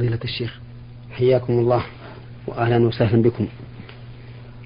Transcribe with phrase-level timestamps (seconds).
[0.00, 0.60] فضيلة الشيخ
[1.10, 1.84] حياكم الله
[2.46, 3.46] وأهلا وسهلا بكم.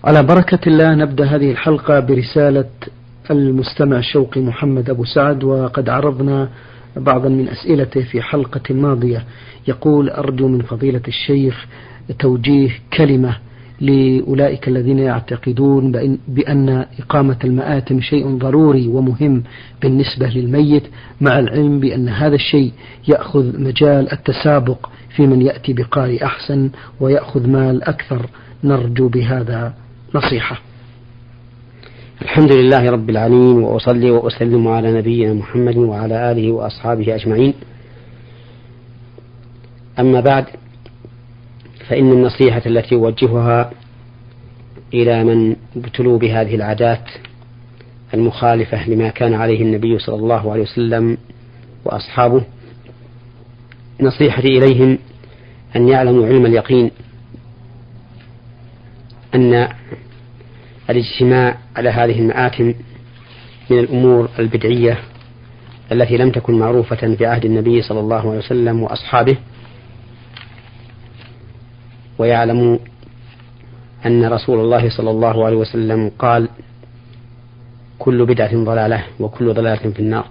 [0.04, 2.70] على بركة الله نبدأ هذه الحلقة برسالة
[3.30, 6.48] المستمع الشوقي محمد أبو سعد وقد عرضنا
[6.96, 9.24] بعضا من أسئلته في حلقة ماضية.
[9.68, 11.66] يقول أرجو من فضيلة الشيخ
[12.18, 13.36] توجيه كلمة
[13.80, 19.42] لأولئك الذين يعتقدون بأن إقامة المآتم شيء ضروري ومهم
[19.82, 20.82] بالنسبة للميت
[21.20, 22.72] مع العلم بأن هذا الشيء
[23.08, 28.26] يأخذ مجال التسابق في من يأتي بقارئ أحسن ويأخذ مال أكثر.
[28.64, 29.74] نرجو بهذا
[30.14, 30.60] نصيحة.
[32.22, 37.54] الحمد لله رب العالمين وأصلي وأسلم على نبينا محمد وعلى آله وأصحابه أجمعين.
[39.98, 40.44] أما بعد
[41.90, 43.70] فإن النصيحة التي أوجهها
[44.94, 47.04] إلى من ابتلوا بهذه العادات
[48.14, 51.18] المخالفة لما كان عليه النبي صلى الله عليه وسلم
[51.84, 52.42] وأصحابه
[54.00, 54.98] نصيحتي إليهم
[55.76, 56.90] أن يعلموا علم اليقين
[59.34, 59.68] أن
[60.90, 62.74] الاجتماع على هذه المآتم
[63.70, 64.98] من الأمور البدعية
[65.92, 69.36] التي لم تكن معروفة في عهد النبي صلى الله عليه وسلم وأصحابه
[72.20, 72.78] ويعلموا
[74.06, 76.48] أن رسول الله صلى الله عليه وسلم قال
[77.98, 80.26] كل بدعة ضلالة وكل ضلالة في النار.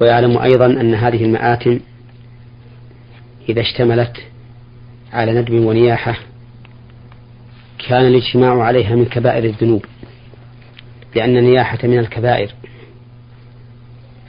[0.00, 1.80] ويعلم أيضا أن هذه المآتم
[3.48, 4.16] إذا اشتملت
[5.12, 6.18] على ندب ونياحة
[7.88, 9.84] كان الاجتماع عليها من كبائر الذنوب
[11.16, 12.54] لأن النياحة من الكبائر.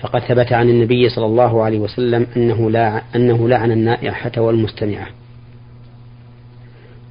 [0.02, 5.20] فقد ثبت عن النبي صلى الله عليه وسلم أنه لا أنه لعن النائحة والمستمعة.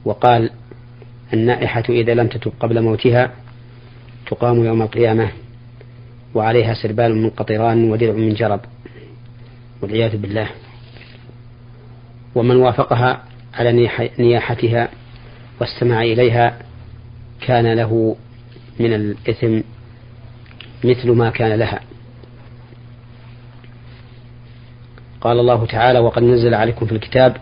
[0.04, 0.50] وقال
[1.32, 3.30] النائحة إذا لم تتب قبل موتها
[4.26, 5.30] تقام يوم القيامة
[6.34, 8.60] وعليها سربال من قطران ودرع من جرب
[9.82, 10.48] والعياذ بالله.
[12.34, 14.88] ومن وافقها على نياحتها
[15.60, 16.58] واستمع إليها
[17.40, 18.16] كان له
[18.80, 19.60] من الإثم
[20.84, 21.80] مثل ما كان لها.
[25.20, 27.36] قال الله تعالى وقد نزل عليكم في الكتاب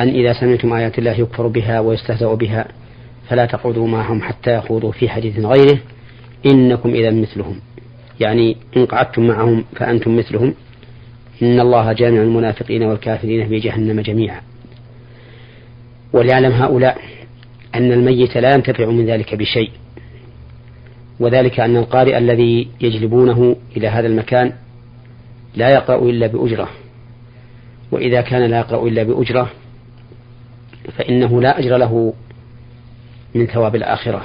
[0.00, 2.68] أن إذا سمعتم آيات الله يكفر بها ويستهزأ بها
[3.28, 5.78] فلا تقعدوا معهم حتى يخوضوا في حديث غيره.
[6.46, 7.60] إنكم إذا مثلهم.
[8.20, 10.54] يعني إن قعدتم معهم فأنتم مثلهم.
[11.42, 14.40] إن الله جامع المنافقين والكافرين في جهنم جميعا.
[16.12, 16.98] وليعلم هؤلاء
[17.74, 19.70] أن الميت لا ينتفع من ذلك بشيء.
[21.20, 24.52] وذلك أن القارئ الذي يجلبونه إلى هذا المكان
[25.56, 26.68] لا يقرأ إلا بأجرة.
[27.92, 29.50] وإذا كان لا يقرأ إلا بأجرة
[30.92, 32.14] فإنه لا أجر له
[33.34, 34.22] من ثواب الآخرة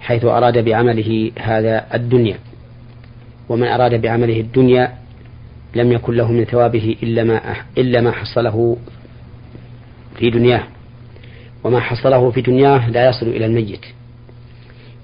[0.00, 2.38] حيث أراد بعمله هذا الدنيا.
[3.48, 4.94] ومن أراد بعمله الدنيا
[5.74, 8.76] لم يكن له من ثوابه إلا ما إلا ما حصله
[10.16, 10.62] في دنياه.
[11.64, 13.86] وما حصله في دنياه لا يصل إلى الميت.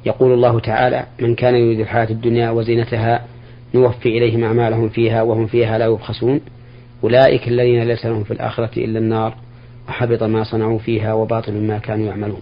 [0.07, 3.25] يقول الله تعالى من كان يريد الحياة الدنيا وزينتها
[3.75, 6.41] نوفي إليهم أعمالهم فيها وهم فيها لا يبخسون.
[7.05, 9.46] أولئك الذين ليس لهم في الآخرة إلا النار.
[9.89, 12.41] وحبط ما صنعوا فيها وباطل ما كانوا يعملون.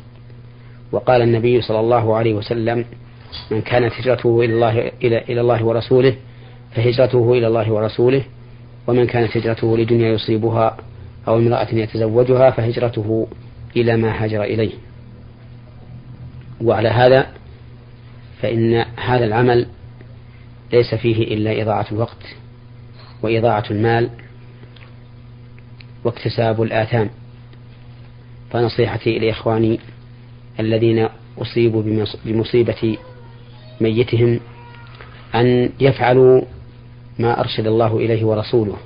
[0.92, 2.84] وقال النبي صلى الله عليه وسلم
[3.50, 6.16] من كانت هجرته إلى الله, إلى, إلى الله ورسوله
[6.74, 8.24] فهجرته إلى الله ورسوله.
[8.86, 10.76] ومن كانت هجرته لدنيا يصيبها
[11.28, 13.26] أو امرأة يتزوجها فهجرته
[13.76, 14.72] إلى ما هاجر إليه.
[16.60, 17.26] وعلى هذا
[18.42, 19.66] فإن هذا العمل
[20.72, 22.36] ليس فيه إلا إضاعة الوقت
[23.22, 24.10] وإضاعة المال
[26.04, 27.10] واكتساب الآثام.
[28.54, 29.80] فنصيحتي لإخواني
[30.60, 31.82] الذين أصيبوا
[32.24, 32.96] بمصيبة
[33.80, 34.40] ميتهم
[35.34, 36.42] أن يفعلوا
[37.18, 38.76] ما أرشد الله إليه ورسوله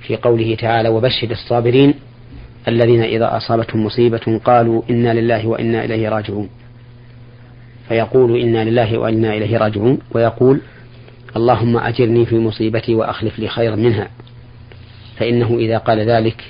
[0.00, 1.94] في قوله تعالى وبشر الصابرين
[2.68, 6.48] الذين إذا أصابتهم مصيبة قالوا إنا لله وإنا إليه راجعون
[7.88, 10.60] فيقول إنا لله وإنا إليه راجعون ويقول
[11.36, 14.08] اللهم أجرني في مصيبتي وأخلف لي خيرا منها
[15.16, 16.44] فإنه إذا قال ذلك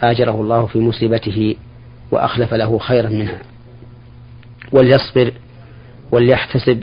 [0.00, 1.56] آجره الله في مصيبته
[2.10, 3.42] وأخلف له خيرا منها.
[4.72, 5.32] وليصبر
[6.12, 6.82] وليحتسب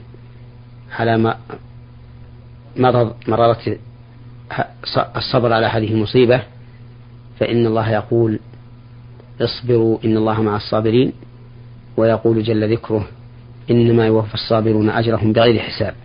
[0.99, 1.37] على ما
[2.77, 3.77] مرض مرارة
[5.15, 6.43] الصبر على هذه المصيبة.
[7.39, 8.39] فإن الله يقول
[9.41, 11.13] اصبروا إن الله مع الصابرين.
[11.97, 13.07] ويقول جل ذكره
[13.71, 15.95] إنما يوفى الصابرون أجرهم بغير حساب.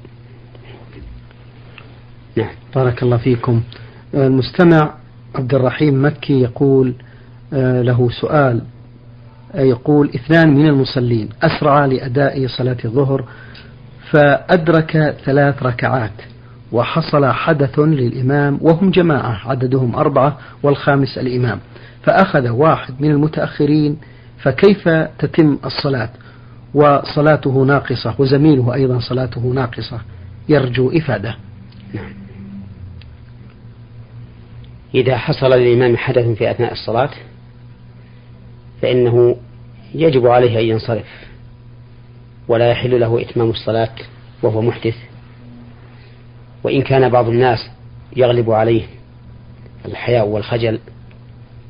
[2.36, 2.54] نعم.
[2.74, 3.62] بارك الله فيكم.
[4.14, 4.94] المستمع
[5.34, 6.94] عبد الرحيم مكي يقول
[7.52, 8.60] آه، له سؤال.
[9.54, 13.24] يقول اثنان من المصلين أسرع لأداء صلاة الظهر
[14.10, 16.12] فأدرك ثلاث ركعات
[16.72, 21.58] وحصل حدث للإمام وهم جماعة عددهم أربعة والخامس الإمام
[22.02, 23.96] فأخذ واحد من المتأخرين
[24.42, 24.88] فكيف
[25.18, 26.10] تتم الصلاة؟
[26.74, 30.00] وصلاته ناقصة وزميله أيضا صلاته ناقصة
[30.48, 31.36] يرجو إفادة.
[31.94, 32.21] نعم.
[34.94, 37.10] إذا حصل للإمام حدث في أثناء الصلاة
[38.82, 39.36] فإنه
[39.94, 41.26] يجب عليه أن ينصرف
[42.48, 43.94] ولا يحل له إتمام الصلاة
[44.42, 44.94] وهو محدث.
[46.64, 47.58] وإن كان بعض الناس
[48.16, 48.82] يغلب عليه
[49.84, 50.78] الحياء والخجل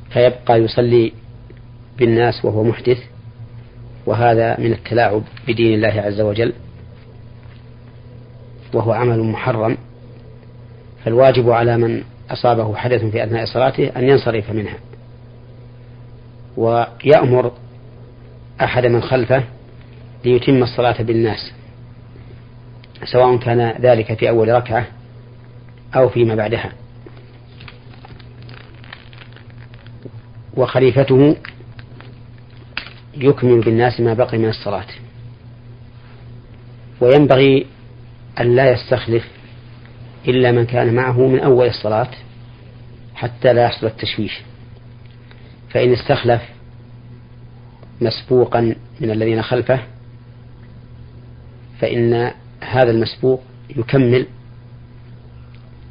[0.09, 1.11] فيبقى يصلي
[1.97, 2.97] بالناس وهو محدث
[4.05, 6.53] وهذا من التلاعب بدين الله عز وجل
[8.73, 9.77] وهو عمل محرم.
[11.05, 12.03] فالواجب على من
[12.33, 14.77] أصابه حدث في أثناء صلاته أن ينصرف منها.
[16.57, 17.51] ويأمر
[18.61, 19.43] أحد من خلفه
[20.25, 21.51] ليتم الصلاة بالناس
[23.05, 24.87] سواء كان ذلك في أول ركعة
[25.95, 26.71] أو فيما بعدها.
[30.57, 31.35] وخليفته
[33.17, 34.87] يكمل بالناس ما بقي من الصلاة.
[37.01, 37.65] وينبغي
[38.39, 39.27] أن لا يستخلف
[40.27, 42.09] إلا من كان معه من أول الصلاة
[43.15, 44.41] حتى لا يحصل التشويش.
[45.69, 46.41] فإن استخلف
[48.01, 49.79] مسبوقا من الذين خلفه
[51.79, 52.31] فإن
[52.61, 54.27] هذا المسبوق يكمل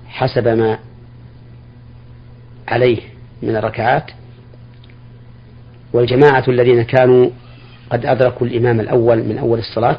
[0.09, 0.79] حسب ما
[2.69, 3.01] عليه
[3.43, 4.11] من الركعات.
[5.93, 7.31] والجماعة الذين كانوا
[7.91, 9.99] قد أدركوا الإمام الأول من أول الصلاة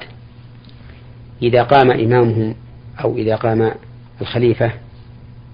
[1.41, 2.55] إذا قام إمامهم
[3.03, 3.71] أو إذا قام
[4.21, 4.71] الخليفة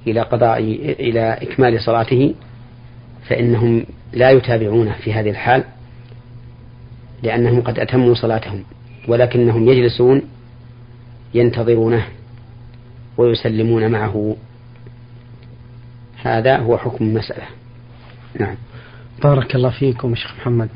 [0.08, 0.60] إلى قضاء
[1.00, 2.36] إلى إكمال صلاته
[3.28, 5.64] فإنهم لا يتابعونه في هذه الحال
[7.24, 8.64] لأنهم قد أتموا صلاتهم
[9.08, 10.22] ولكنهم يجلسون
[11.34, 12.08] ينتظرونه
[13.18, 14.36] ويسلمون معه.
[16.22, 17.46] هذا هو حكم المسألة.
[18.40, 18.56] نعم.
[19.24, 20.70] بارك الله فيكم شيخ محمد.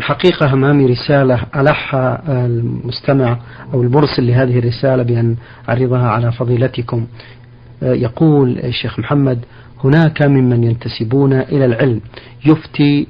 [0.00, 3.38] الحقيقة أمامي رسالة ألحها المستمع
[3.74, 5.36] أو المرسل لهذه الرسالة بأن
[5.68, 7.06] أعرضها على فضيلتكم.
[7.82, 9.38] يقول الشيخ محمد
[9.84, 12.00] هناك ممن ينتسبون إلى العلم
[12.46, 13.06] يفتي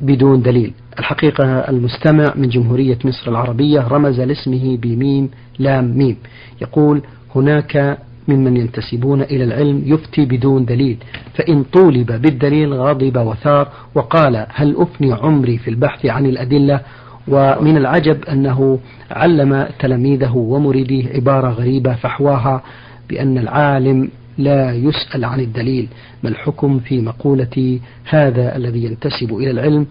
[0.00, 0.72] بدون دليل.
[0.98, 6.16] الحقيقة المستمع من جمهورية مصر العربية رمز لاسمه بميم لام ميم.
[6.62, 7.02] يقول
[7.34, 7.98] هناك
[8.28, 10.96] ممن ينتسبون إلى العلم يفتي بدون دليل
[11.34, 16.80] فإن طولب بالدليل غضب وثار وقال هل أفني عمري في البحث عن الأدلة؟
[17.28, 18.78] ومن العجب أنه
[19.10, 22.62] علم تلاميذه ومريديه عبارة غريبة فحواها
[23.08, 24.08] بأن العالم
[24.38, 25.88] لا يسأل عن الدليل
[26.22, 29.86] ما الحكم في مقولة هذا الذي ينتسب إلى العلم؟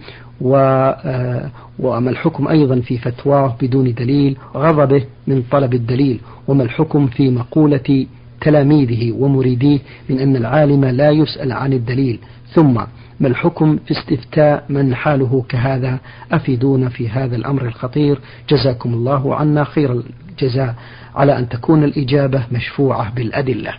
[0.45, 1.49] آه،
[1.79, 8.05] وما الحكم أيضا في فتواه بدون دليل غضبه من طلب الدليل؟ وما الحكم في مقولة
[8.41, 9.79] تلاميذه ومريديه
[10.09, 12.19] من أن العالم لا يسأل عن الدليل.
[12.53, 12.73] ثم
[13.19, 15.99] ما الحكم في استفتاء من حاله كهذا؟
[16.31, 18.19] أفيدونا في هذا الأمر الخطير.
[18.49, 20.75] جزاكم الله عنا خير الجزاء
[21.15, 23.73] على أن تكون الإجابة مشفوعة بالأدلة.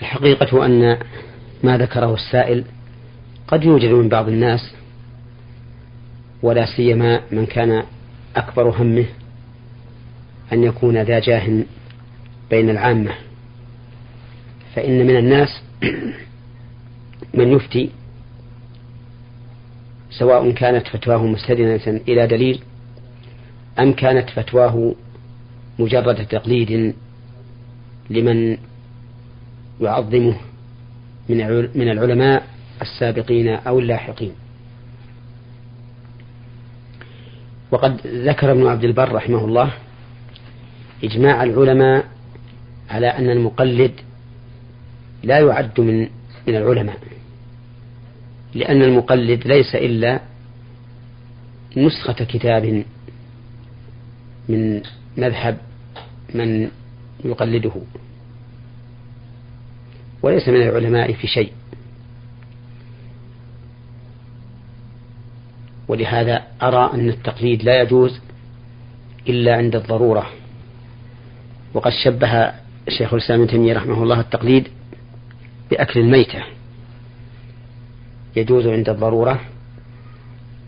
[0.00, 0.98] الحقيقة أن
[1.64, 2.64] ما ذكره السائل
[3.48, 4.72] قد يوجد من بعض الناس
[6.42, 7.82] ولا سيما من كان
[8.36, 9.04] أكبر همه
[10.52, 11.64] أن يكون ذا جاه
[12.50, 13.14] بين العامة.
[14.74, 15.62] فإن من الناس
[17.38, 17.90] من يفتي
[20.10, 22.60] سواء كانت فتواه مستدنة إلى دليل
[23.78, 24.94] أم كانت فتواه
[25.78, 26.94] مجرد تقليد
[28.10, 28.58] لمن
[29.80, 30.36] يعظمه
[31.28, 32.46] من من العلماء
[32.82, 34.32] السابقين أو اللاحقين.
[37.70, 39.72] وقد ذكر ابن عبد البر رحمه الله
[41.04, 42.15] إجماع العلماء
[42.90, 43.92] على أن المقلد
[45.22, 46.00] لا يعد من
[46.46, 46.98] من العلماء
[48.54, 50.20] لأن المقلد ليس إلا
[51.76, 52.84] نسخة كتاب
[54.48, 54.82] من
[55.16, 55.58] مذهب
[56.34, 56.70] من
[57.24, 57.72] يقلده
[60.22, 61.52] وليس من العلماء في شيء.
[65.88, 68.20] ولهذا أرى أن التقليد لا يجوز
[69.28, 70.26] إلا عند الضرورة
[71.74, 72.52] وقد شبه
[72.88, 74.68] الشيخ الإسلام ابن تيمية رحمه الله التقليد
[75.70, 76.44] بأكل الميتة.
[78.36, 79.40] يجوز عند الضرورة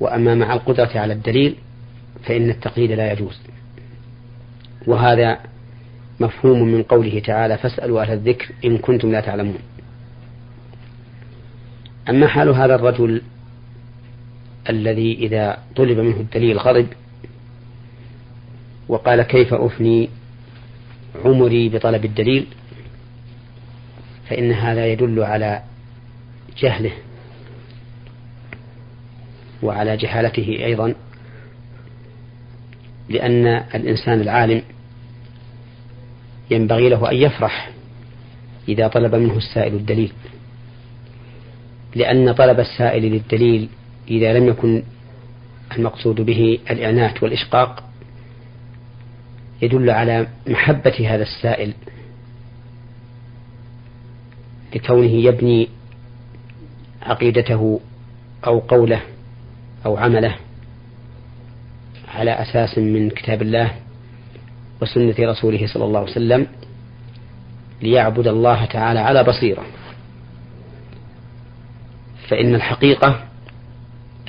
[0.01, 1.55] وأما مع القدرة على الدليل
[2.25, 3.41] فإن التقليد لا يجوز.
[4.87, 5.39] وهذا
[6.21, 9.59] مفهوم من قوله تعالى فاسألوا أهل الذكر إن كنتم لا تعلمون
[12.09, 13.23] أما حال هذا الرجل
[14.71, 16.87] الذي إذا طلب منه الدليل غضب
[18.89, 20.09] وقال كيف أفني
[21.25, 22.47] عمري بطلب الدليل
[24.29, 25.63] فإن هذا يدل على
[26.59, 26.93] جهله
[29.63, 30.95] وعلى جهالته أيضا
[33.09, 34.63] لأن الإنسان العالم
[36.51, 37.71] ينبغي له أن يفرح
[38.69, 40.13] إذا طلب منه السائل الدليل
[41.95, 43.69] لأن طلب السائل للدليل
[44.11, 44.83] إذا لم يكن
[45.77, 47.88] المقصود به الإعنات والإشقاق
[49.63, 51.73] يدل على محبة هذا السائل
[54.75, 55.69] لكونه يبني
[57.03, 57.81] عقيدته
[58.47, 59.01] أو قوله
[59.87, 60.35] أو عمله
[62.09, 63.71] على أساس من كتاب الله
[64.83, 66.47] وسنة رسوله صلى الله عليه وسلم
[67.83, 69.65] ليعبد الله تعالى على بصيرة.
[72.29, 73.25] فإن الحقيقة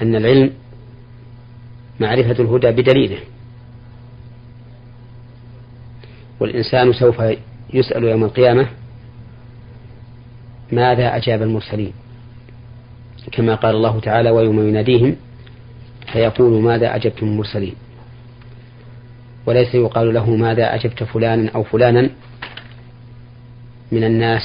[0.02, 0.54] أن العلم
[2.00, 3.20] معرفة الهدى بدليله.
[6.40, 7.22] والإنسان سوف
[7.74, 8.68] يسأل يوم القيامة
[10.72, 11.94] ماذا أجاب المرسلين؟
[13.32, 15.16] كما قال الله تعالى ويوم يناديهم
[16.14, 17.76] فيقول ماذا أجبتم المرسلين؟
[19.46, 22.10] وليس يقال له ماذا أجبت فلانا أو فلانا
[23.92, 24.42] من الناس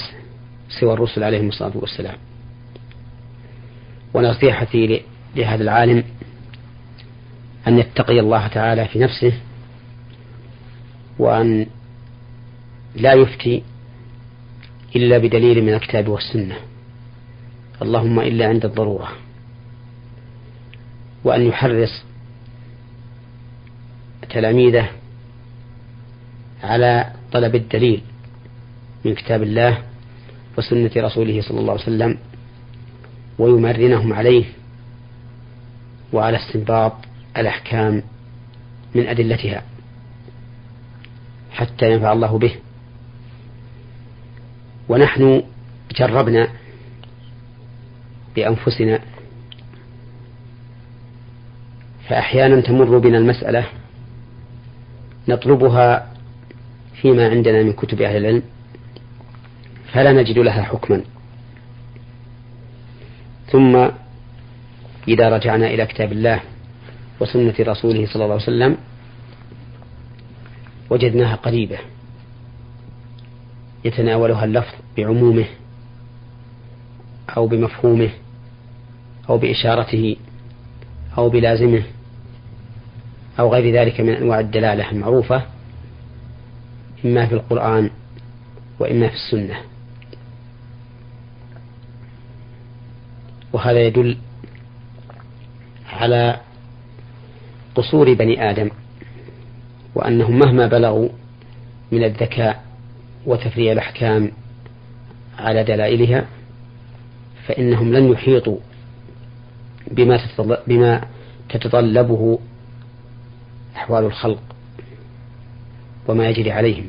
[0.81, 2.17] سوى الرسل عليهم الصلاة والسلام.
[4.15, 5.03] ونصيحتي
[5.37, 6.05] لهذا العالم
[7.69, 9.33] أن يتقي الله تعالى في نفسه
[11.19, 11.67] وأن
[12.95, 13.63] لا يفتي
[14.97, 16.57] إلا بدليل من الكتاب والسنة.
[17.83, 19.09] اللهم إلا عند الضرورة.
[21.25, 22.05] وأن يحرص
[24.31, 24.91] تلاميذه
[26.63, 28.03] على طلب الدليل
[29.05, 29.79] من كتاب الله
[30.59, 32.19] وسنة رسوله صلى الله عليه وسلم
[33.39, 34.45] ويمرنهم عليه
[36.13, 36.93] وعلى استنباط
[37.37, 38.03] الأحكام
[38.95, 39.63] من أدلتها
[41.51, 42.55] حتى ينفع الله به.
[44.88, 45.43] ونحن
[45.97, 46.49] جربنا
[48.37, 49.00] بأنفسنا
[52.09, 53.67] فأحيانا تمر بنا المسألة
[55.29, 56.12] نطلبها
[56.95, 58.43] فيما عندنا من كتب أهل العلم
[59.93, 61.03] فلا نجد لها حكما.
[63.47, 63.88] ثم
[65.09, 66.41] إذا رجعنا إلى كتاب الله
[67.21, 68.76] وسنة رسوله صلى الله عليه وسلم
[70.91, 71.79] وجدناها قريبة.
[73.85, 75.47] يتناولها اللفظ بعمومه
[77.37, 78.11] أو بمفهومه
[79.31, 80.17] أو بإشارته
[81.19, 81.83] أو بلازمه
[83.38, 85.43] أو غير ذلك من أنواع الدلالة المعروفة
[87.05, 87.91] إما في القرآن
[88.79, 89.57] وإما في السنة.
[93.53, 94.19] وهذا يدل
[95.93, 96.41] على
[97.75, 98.71] قصور بني آدم
[99.95, 101.09] وأنهم مهما بلغوا
[101.93, 102.63] من الذكاء
[103.26, 104.33] وتفريع الأحكام
[105.38, 106.26] على دلائلها
[107.47, 108.59] فإنهم لن يحيطوا
[109.90, 110.21] بما
[110.66, 111.00] بما
[111.49, 112.38] تتطلبه
[113.76, 114.43] أحوال الخلق
[116.09, 116.87] وما يجري عليهم.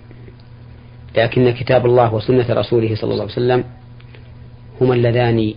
[1.18, 3.64] لكن كتاب الله وسنة رسوله صلى الله عليه وسلم
[4.82, 5.54] هما اللذان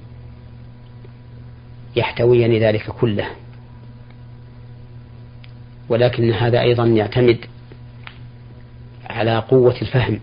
[1.97, 3.27] يحتويان ذلك كله.
[5.89, 7.39] ولكن هذا أيضا يعتمد
[9.11, 10.21] على قوة الفهم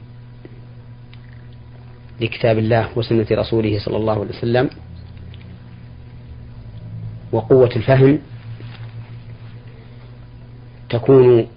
[2.21, 4.69] لكتاب الله وسنة رسوله صلى الله عليه وسلم
[7.31, 8.19] وقوة الفهم
[10.89, 11.47] تكون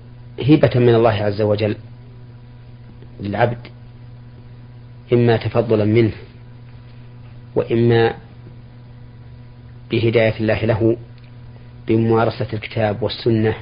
[0.42, 1.76] هبة من الله عز وجل
[3.20, 3.58] للعبد
[5.12, 6.12] إما تفضلا منه
[7.54, 8.14] وإما
[9.90, 10.96] بهداية الله له
[11.88, 13.54] بممارسة الكتاب والسنة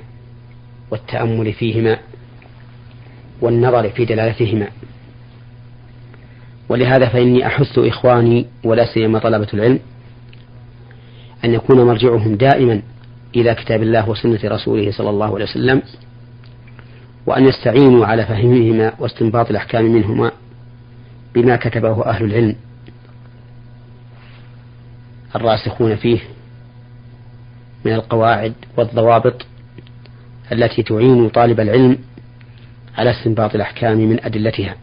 [0.91, 1.99] والتأمل فيهما
[3.41, 4.69] والنظر في دلالتهما.
[6.69, 9.79] ولهذا فإني أحث إخواني ولا سيما طلبة العلم
[11.45, 12.83] أن يكون مرجعهم دائما
[13.37, 15.83] إلى كتاب الله وسنة رسوله صلى الله عليه وسلم
[17.27, 20.33] وأن يستعينوا على فهمهما واستنباط الأحكام منهما
[21.35, 22.57] بما كتبه أهل العلم
[25.37, 26.19] الراسخون فيه
[27.85, 29.47] من القواعد والضوابط
[30.53, 31.99] التي تعين طالب العلم
[32.99, 34.77] على استنباط الأحكام من أدلتها.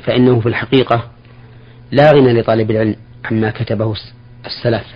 [0.00, 1.10] فإنه في الحقيقة
[1.90, 3.94] لا غنى لطالب العلم عما كتبه
[4.46, 4.86] السلف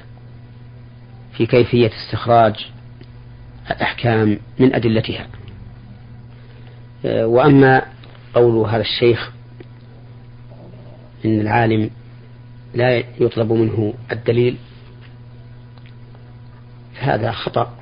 [1.37, 2.71] في كيفية استخراج
[3.71, 5.27] الأحكام من أدلتها.
[7.05, 7.83] وأما
[8.35, 9.33] قول هذا الشيخ
[11.25, 11.91] إن العالم
[12.75, 14.57] لا يطلب منه الدليل
[16.95, 17.75] فهذا خطأ.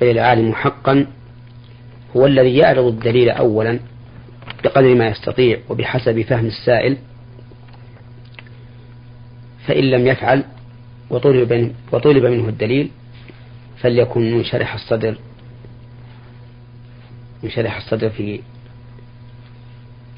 [0.00, 1.06] بل العالم حقا
[2.16, 3.78] هو الذي يعرض الدليل أولا
[4.66, 6.96] بقدر ما يستطيع وبحسب فهم السائل
[9.66, 10.44] فإن لم يفعل
[11.10, 12.90] وطلب, وطلب منه الدليل
[13.78, 15.18] فليكن منشرح الصدر
[17.42, 18.40] منشرح الصدر في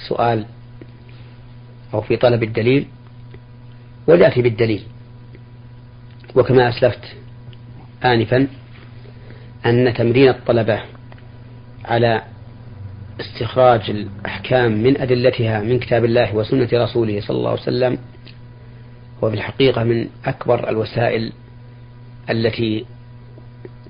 [0.08, 0.46] سؤال
[1.94, 2.86] أو في طلب الدليل
[4.06, 4.82] وليأتي بالدليل.
[6.34, 7.16] وكما أسلفت
[8.04, 8.46] آنفا
[9.66, 10.82] أن تمرين الطلبة
[11.84, 12.22] على
[13.20, 17.98] استخراج الأحكام من أدلتها من كتاب الله وسنة رسوله صلى الله عليه وسلم
[19.24, 21.32] هو في الحقيقة من أكبر الوسائل
[22.30, 22.84] التي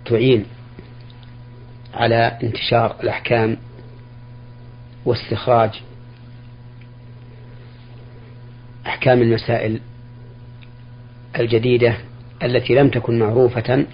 [0.05, 0.45] تعين
[1.95, 3.57] على انتشار الأحكام
[5.05, 5.83] واستخراج
[8.87, 9.81] أحكام المسائل
[11.39, 11.97] الجديدة
[12.43, 13.87] التي لم تكن معروفة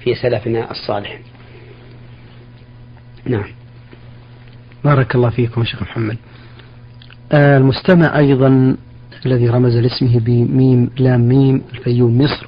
[0.00, 1.20] في سلفنا الصالح.
[3.24, 3.52] نعم.
[4.84, 6.16] بارك الله فيكم شيخ محمد.
[7.32, 8.76] آه المستمع أيضا
[9.26, 12.46] الذي رمز لاسمه بميم لام ميم الفيوم مصر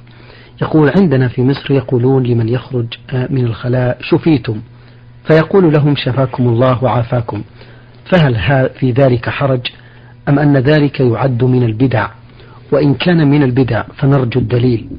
[0.61, 4.61] يقول عندنا في مصر يقولون لمن يخرج آه، من الخلاء شفيتم
[5.27, 7.43] فيقول لهم شفاكم الله وعافاكم
[8.11, 9.67] فهل في ذلك حرج؟
[10.29, 12.07] أم أن ذلك يعد من البدع؟
[12.71, 14.89] وإن كان من البدع فنرجو الدليل.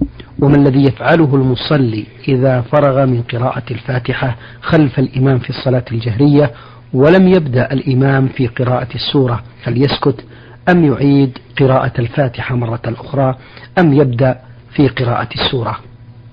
[0.43, 6.51] وما الذي يفعله المصلي إذا فرغ من قراءة الفاتحة خلف الإمام في الصلاة الجهرية
[6.95, 10.25] ولم يبدأ الإمام في قراءة السورة فليسكت
[10.69, 13.39] أم يعيد قراءة الفاتحة مرة أخرى؟
[13.79, 15.79] أم يبدأ في قراءة السورة؟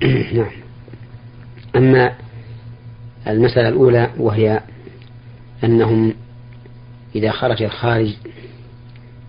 [0.33, 0.51] نعم.
[1.75, 2.13] أما
[3.27, 4.61] المسألة الأولى وهي
[5.63, 6.13] أنهم
[7.15, 8.13] إذا خرج الخارج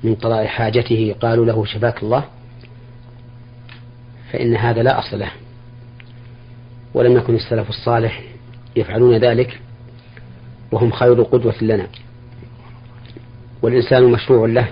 [0.05, 2.25] من قضاء حاجته قالوا له شفاك الله
[4.33, 5.31] فإن هذا لا أصل له.
[6.95, 8.23] ولم يكن السلف الصالح
[8.77, 9.61] يفعلون ذلك.
[10.73, 11.87] وهم خير قدوة لنا.
[13.63, 14.69] والإنسان مشروع له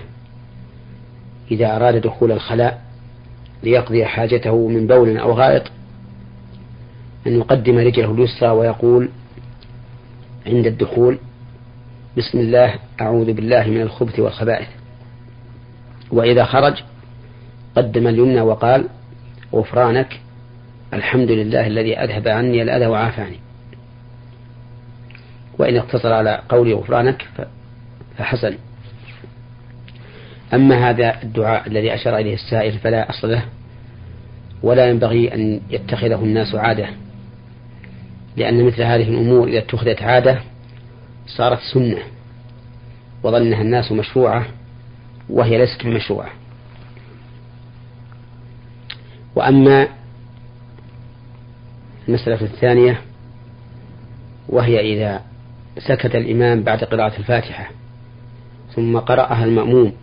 [1.51, 2.81] إذا أراد دخول الخلاء
[3.63, 5.63] ليقضي حاجته من بول أو غائط
[7.27, 9.09] أن يقدم رجله اليسرى ويقول
[10.47, 11.17] عند الدخول
[12.17, 14.67] بسم الله أعوذ بالله من الخبث والخبائث.
[16.11, 16.83] وإذا خرج
[17.75, 18.87] قدم اليمنى وقال
[19.53, 20.19] غفرانك
[20.93, 23.39] الحمد لله الذي أذهب عني الأذى وعافاني.
[25.61, 27.27] وإن اقتصر على قول غفرانك
[28.17, 28.57] فحسن.
[30.53, 33.45] أما هذا الدعاء الذي أشار إليه السائل فلا أصل له
[34.63, 36.87] ولا ينبغي أن يتخذه الناس عادة
[38.37, 40.41] لأن مثل هذه الأمور إذا اتخذت عادة
[41.27, 42.01] صارت سنة
[43.23, 44.45] وظنها الناس مشروعة
[45.29, 46.29] وهي ليست بمشروعة
[49.35, 49.87] وأما
[52.07, 53.01] المسألة الثانية
[54.49, 55.30] وهي إذا
[55.77, 57.69] سكت الإمام بعد قراءة الفاتحة
[58.75, 59.93] ثم قرأها المأموم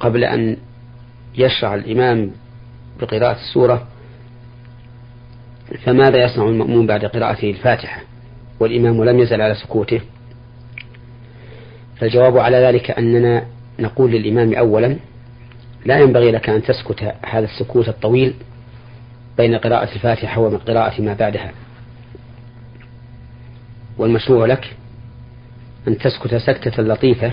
[0.00, 0.56] قبل أن
[1.38, 2.30] يشرع الإمام
[3.00, 3.86] بقراءة السورة
[5.84, 8.00] فماذا يصنع المأموم بعد قراءته الفاتحة؟
[8.60, 10.00] والإمام لم يزل على سكوته.
[11.96, 13.46] فالجواب على ذلك أننا
[13.78, 14.96] نقول للإمام أولا
[15.84, 18.34] لا ينبغي لك أن تسكت هذا السكوت الطويل
[19.38, 21.52] بين قراءة الفاتحة وقراءة ما بعدها.
[23.98, 24.76] والمشروع لك
[25.88, 27.32] أن تسكت سكتة لطيفة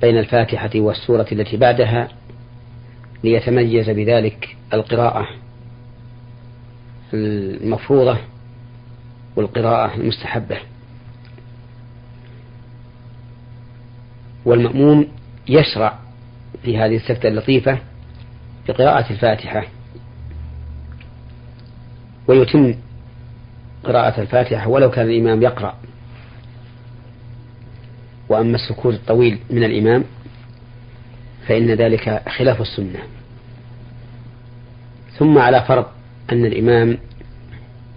[0.00, 2.08] بين الفاتحة والسورة التي بعدها
[3.24, 5.28] ليتميز بذلك القراءة
[7.14, 8.18] المفروضة
[9.36, 10.58] والقراءة المستحبة.
[14.44, 15.08] والمأموم
[15.48, 15.98] يشرع
[16.62, 17.78] في هذه السكتة اللطيفة
[18.68, 19.66] بقراءة الفاتحة
[22.28, 22.74] ويتم
[23.84, 25.74] قراءة الفاتحة ولو كان الإمام يقرأ.
[28.28, 30.04] وأما السكوت الطويل من الإمام
[31.46, 32.98] فإن ذلك خلاف السنة.
[35.18, 35.86] ثم على فرض
[36.32, 36.98] أن الإمام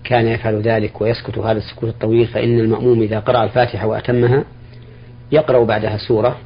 [0.03, 4.43] كان يفعل ذلك ويسكت هذا السكوت الطويل فإن المأموم إذا قرأ الفاتحة وأتمها
[5.31, 6.37] يقرأ بعدها سورة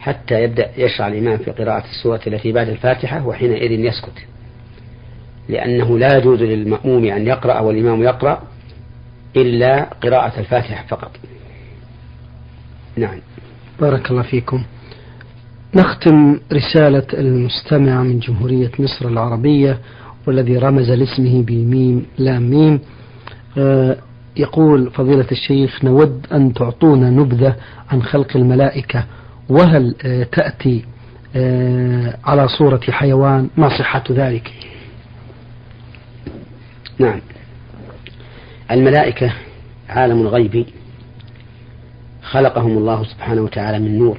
[0.00, 4.26] حتى يبدأ يشرع الإمام في قراءة السورة التي بعد الفاتحة وحينئذ يسكت.
[5.48, 8.42] لأنه لا يجوز للمأموم أن يقرأ والإمام يقرأ
[9.36, 11.10] إلا قراءة الفاتحة فقط.
[12.96, 13.18] نعم.
[13.80, 14.62] بارك الله فيكم.
[15.74, 19.78] نختم رسالة المستمع من جمهورية مصر العربية
[20.26, 22.80] والذي رمز لاسمه بميم لام ميم.
[23.58, 23.96] آه
[24.36, 27.56] يقول فضيلة الشيخ نود أن تعطونا نبذة
[27.90, 29.04] عن خلق الملائكة
[29.48, 30.84] وهل آه تأتي
[31.36, 34.52] آه على صورة حيوان؟ ما صحة ذلك؟
[36.98, 37.20] نعم.
[38.70, 39.32] الملائكة
[39.88, 40.66] عالم الغيب.
[42.22, 44.18] خلقهم الله سبحانه وتعالى من نور.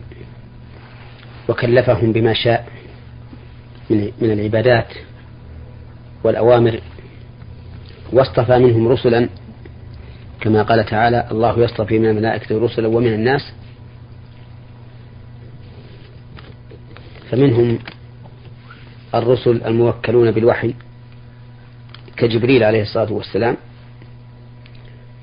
[1.49, 2.67] وكلفهم بما شاء
[3.89, 4.93] من العبادات
[6.23, 6.79] والأوامر.
[8.13, 9.29] واصطفى منهم رسلا.
[10.41, 13.53] كما قال تعالى الله يصطفي من الملائكة رسلا ومن الناس.
[17.31, 17.79] فمنهم
[19.15, 20.73] الرسل الموكلون بالوحي.
[22.17, 23.57] كجبريل عليه الصلاة والسلام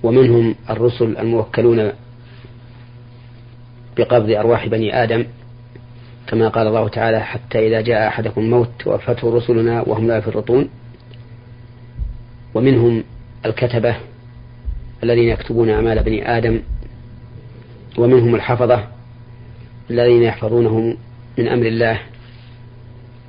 [0.03, 1.93] ومنهم الرسل الموكلون
[3.97, 5.25] بقبض أرواح بني آدم
[6.27, 10.69] كما قال الله تعالى حتى إذا جاء أحدكم الموت توفته رسلنا وهم لا يفرطون
[12.55, 13.05] ومنهم
[13.47, 13.97] الكتبة
[15.03, 16.61] الذين يكتبون أعمال بني آدم
[17.99, 18.89] ومنهم الحفظة
[19.91, 20.97] الذين يحفظونهم
[21.39, 22.01] من أمر الله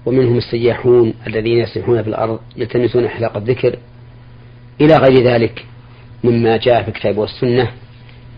[0.06, 3.76] ومنهم السياحون الذين يسيحون في الأرض يلتمسون حلاق الذكر
[4.82, 5.66] إلى غير ذلك
[6.24, 7.72] مما جاء في الكتاب والسنة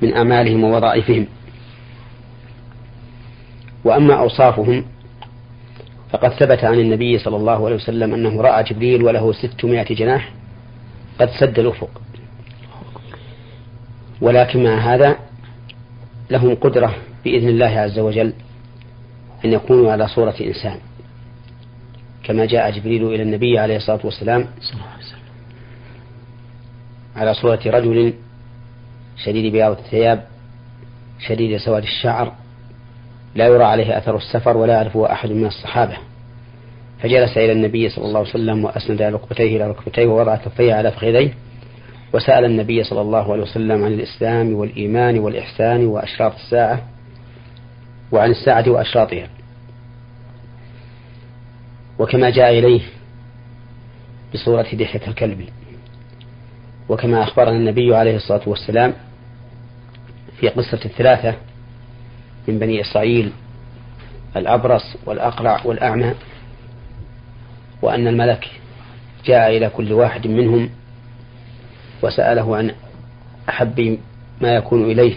[0.01, 1.27] من أعمالهم ووظائفهم.
[3.83, 4.85] وأما أوصافهم
[6.11, 10.31] فقد ثبت عن النبي صلى الله عليه وسلم أنه رأى جبريل وله ستمائة جناح
[11.19, 12.01] قد سد الأفق.
[14.21, 15.15] ولكن مع هذا
[16.31, 18.33] لهم قدرة بإذن الله عز وجل
[19.45, 20.79] أن يكونوا على صورة إنسان.
[22.25, 24.47] كما جاء جبريل إلى النبي عليه الصلاة والسلام
[27.15, 28.13] على صورة رجل
[29.17, 30.23] شديد بياض الثياب
[31.19, 32.33] شديد سواد الشعر
[33.35, 35.97] لا يرى عليه أثر السفر ولا يعرفه أحد من الصحابة.
[36.99, 41.33] فجلس إلى النبي صلى الله عليه وسلم وأسند ركبتيه إلى ركبتيه ووضع كفيه على فخذيه
[42.13, 46.81] وسأل النبي صلى الله عليه وسلم عن الإسلام والإيمان والإحسان وأشراط الساعة
[48.11, 49.27] وعن الساعة وأشراطها.
[51.99, 52.81] وكما جاء إليه
[54.33, 55.49] بصورة دحية الكلب
[56.89, 58.93] وكما أخبرنا النبي عليه الصلاة والسلام
[60.39, 61.35] في قصة الثلاثة
[62.47, 63.31] من بني إسرائيل
[64.37, 66.13] الأبرص والأقرع والأعمى
[67.81, 68.51] وأن الملك
[69.25, 70.69] جاء إلى كل واحد منهم
[72.01, 72.71] وسأله عن
[73.49, 73.97] أحب
[74.41, 75.15] ما يكون إليه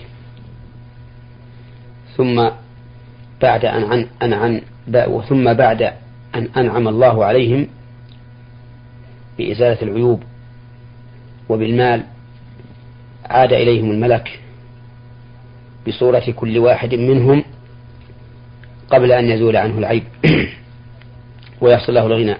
[2.16, 2.48] ثم
[3.42, 4.60] بعد أن عن أن عن
[5.28, 5.92] ثم بعد
[6.34, 7.68] أن أنعم الله عليهم
[9.38, 10.22] بإزالة العيوب
[11.48, 12.04] وبالمال
[13.24, 14.40] عاد إليهم الملك
[15.88, 17.44] بصورة كل واحد منهم
[18.90, 20.02] قبل أن يزول عنه العيب
[21.60, 22.36] ويحصل له الغنى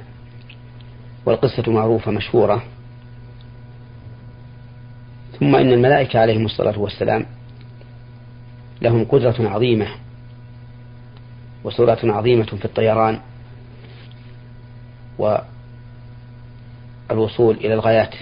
[1.27, 2.63] والقصة معروفة مشهورة.
[5.41, 7.27] ثم إن الملائكة عليهم الصلاة والسلام
[8.83, 9.87] لهم قدرة عظيمة
[11.65, 13.21] وسرعة عظيمة في الطيران
[15.19, 15.47] والوصول
[17.57, 18.15] إلى الغايات.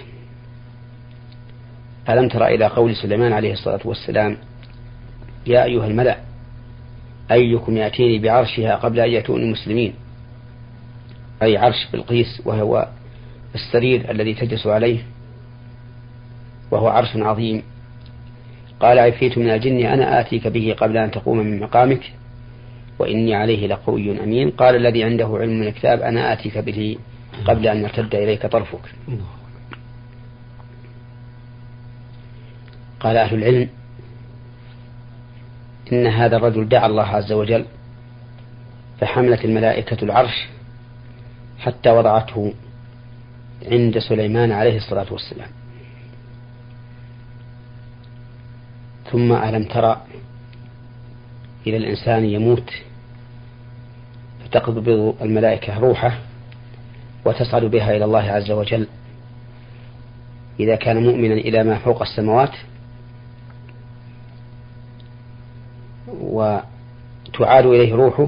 [2.09, 4.37] ألم تر إلى قول سليمان عليه الصلاة والسلام
[5.47, 6.17] يا أيها الملأ
[7.31, 9.93] أيكم يأتيني بعرشها قبل أن يأتوني مسلمين
[11.43, 12.87] أي عرش بلقيس وهو
[13.55, 14.99] السرير الذي تجلس عليه
[16.71, 17.63] وهو عرش عظيم.
[18.79, 22.13] قال عفيت من الجن أنا آتيك به قبل أن تقوم من مقامك؟
[22.99, 24.51] وإني عليه لقوي أمين.
[24.51, 26.97] قال الذي عنده علم من الكتاب أنا آتيك به
[27.45, 28.95] قبل أن يرتد إليك طرفك.
[32.99, 33.69] قال أهل العلم
[35.93, 37.65] إن هذا الرجل دعا الله عز وجل
[38.99, 40.47] فحملت الملائكة العرش
[41.59, 42.53] حتى وضعته
[43.65, 45.49] عند سليمان عليه الصلاة والسلام.
[49.11, 50.01] ثم ألم ترى
[51.67, 52.73] إلى الإنسان يموت
[54.47, 56.19] فتقبض الملائكة روحه
[57.25, 58.87] وتصعد بها إلى الله عز وجل.
[60.59, 62.51] إذا كان مؤمنا إلى ما فوق السماوات
[66.07, 68.27] وتعاد إليه روحه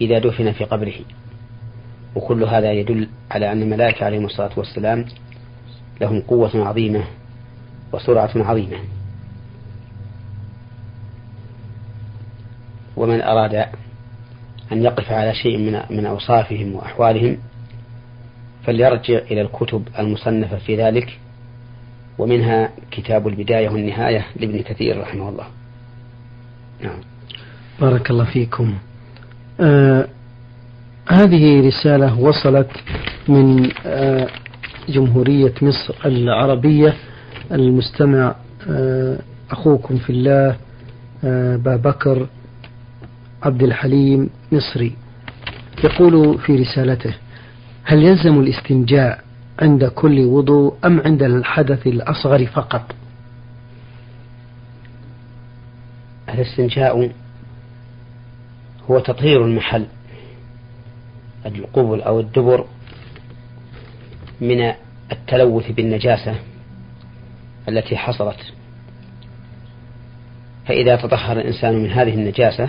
[0.00, 0.94] إذا دفن في قبره.
[2.14, 5.04] وكل هذا يدل على أن الملائكة عليهم الصلاة والسلام
[6.00, 7.04] لهم قوة عظيمة
[7.92, 8.78] وسرعة عظيمة.
[12.96, 13.66] ومن أراد
[14.72, 17.36] أن يقف على شيء من من أوصافهم وأحوالهم
[18.66, 21.18] فليرجع إلى الكتب المصنفة في ذلك
[22.18, 25.44] ومنها كتاب البداية والنهاية لابن كثير رحمه الله.
[26.82, 26.98] نعم.
[27.80, 28.74] بارك الله فيكم.
[29.60, 30.08] آه
[31.08, 32.70] هذه رسالة وصلت
[33.28, 34.28] من آه
[34.88, 36.94] جمهورية مصر العربية
[37.52, 38.34] المستمع
[38.70, 39.18] آه
[39.50, 40.56] أخوكم في الله
[41.24, 42.26] آه بابكر
[43.42, 44.96] عبد الحليم مصري
[45.84, 47.14] يقول في رسالته
[47.84, 49.24] هل يلزم الاستنجاء
[49.62, 52.94] عند كل وضوء أم عند الحدث الأصغر فقط؟
[56.28, 57.10] الاستنجاء
[58.90, 59.86] هو تطهير المحل
[61.46, 62.66] القبل أو الدبر
[64.40, 64.72] من
[65.12, 66.34] التلوث بالنجاسة
[67.68, 68.52] التي حصلت.
[70.66, 72.68] فإذا تطهر الإنسان من هذه النجاسة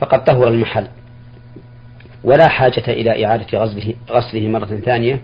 [0.00, 0.88] فقد طهر المحل.
[2.24, 5.20] ولا حاجة إلى إعادة غسله, غسله مرة ثانية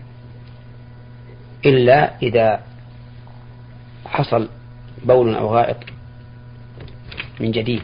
[1.67, 2.61] إلا إذا
[4.07, 4.49] حصل
[5.05, 5.77] بول أو غائط
[7.41, 7.83] من جديد.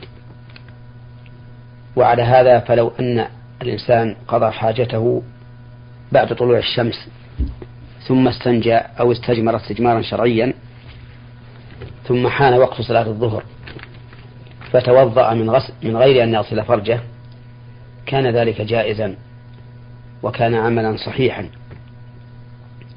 [1.97, 3.27] وعلى هذا فلو أن
[3.63, 5.23] الإنسان قضى حاجته
[6.13, 7.09] بعد طلوع الشمس
[8.09, 10.53] ثم استنجى أو استجمر استجمارا شرعيا
[12.05, 13.45] ثم حان وقت صلاة الظهر
[14.77, 17.01] فتوضأ من, غسل من غير أن يغسل فرجه
[18.07, 19.15] كان ذلك جائزا
[20.23, 21.49] وكان عملا صحيحا.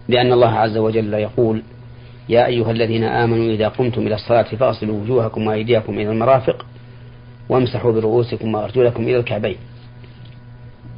[0.08, 1.64] لأن الله عز وجل يقول
[2.30, 6.66] يا أيها الذين آمنوا إذا قمتم إلى الصلاة فاغسلوا وجوهكم وأيديكم إلى المرافق
[7.50, 9.58] وامسحوا برؤوسكم وأرجلكم إلى الكعبين.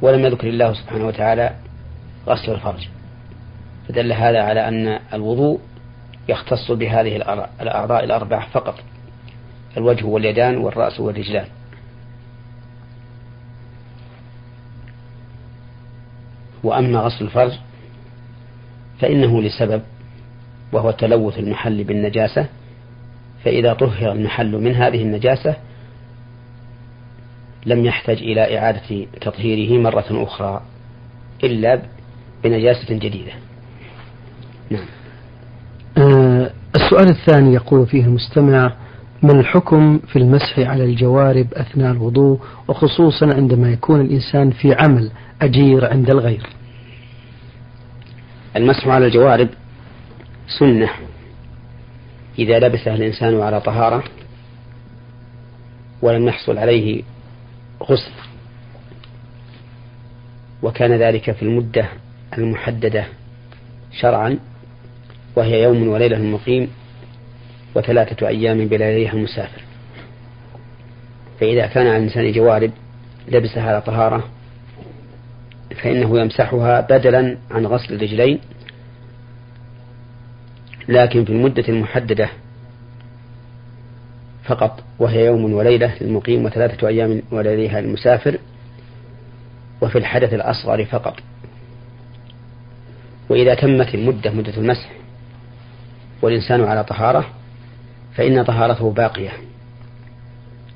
[0.02, 1.52] ولم يذكر الله سبحانه وتعالى
[2.26, 2.88] غسل الفرج.
[3.88, 5.60] فدل هذا على أن الوضوء
[6.28, 7.16] يختص بهذه
[7.60, 8.74] الأعضاء الأربعة فقط.
[9.76, 11.46] الوجه واليدان والرأس والرجلان.
[16.64, 17.52] وأما غسل الفرج
[19.00, 19.82] فإنه لسبب
[20.72, 22.46] وهو تلوث المحل بالنجاسة.
[23.44, 25.56] فإذا طهر المحل من هذه النجاسة
[27.66, 30.62] لم يحتج إلى إعادة تطهيره مرة أخرى
[31.44, 31.82] إلا
[32.44, 33.32] بنجاسة جديدة.
[34.70, 34.86] نعم.
[35.98, 38.72] آه السؤال الثاني يقول فيه المستمع
[39.22, 45.10] ما الحكم في المسح على الجوارب أثناء الوضوء وخصوصا عندما يكون الإنسان في عمل
[45.42, 46.46] أجير عند الغير؟
[48.56, 49.48] المسح على الجوارب
[50.58, 50.90] سنة.
[52.38, 54.04] إذا لبسها الإنسان على طهارة
[56.02, 57.02] ولم يحصل عليه
[57.82, 58.12] غسل
[60.62, 61.88] وكان ذلك في المدة
[62.38, 63.04] المحددة
[64.00, 64.38] شرعا
[65.36, 66.68] وهي يوم وليلة المقيم
[67.74, 69.62] وثلاثة أيام بلياليها المسافر
[71.40, 72.70] فإذا كان على الإنسان جوارب
[73.28, 74.24] لبسها على طهارة
[75.82, 78.38] فإنه يمسحها بدلا عن غسل الرجلين
[80.88, 82.28] لكن في المدة المحددة
[84.44, 88.38] فقط وهي يوم وليلة للمقيم وثلاثة أيام وليلها للمسافر
[89.80, 91.14] وفي الحدث الأصغر فقط.
[93.28, 94.90] وإذا تمت المدة مدة المسح
[96.22, 97.26] والإنسان على طهارة
[98.14, 99.30] فإن طهارته باقية.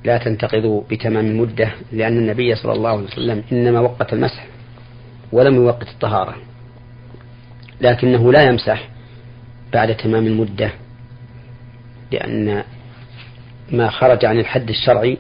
[0.04, 4.46] لا تنتقض بتمام المدة لأن النبي صلى الله عليه وسلم إنما وقت المسح
[5.32, 6.34] ولم يوقت الطهارة.
[7.80, 8.88] لكنه لا يمسح
[9.72, 10.70] بعد تمام المدة
[12.12, 12.64] لأن
[13.72, 15.18] ما خرج عن الحد الشرعي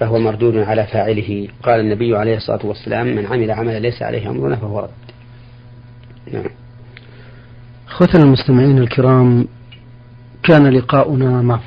[0.00, 1.48] فهو مردود على فاعله.
[1.62, 4.90] قال النبي عليه الصلاة والسلام من عمل عملا ليس عليه أمرنا فهو رد.
[6.32, 6.50] نعم.
[7.88, 9.48] أخوتنا المستمعين الكرام
[10.46, 11.60] كان لقاؤنا مع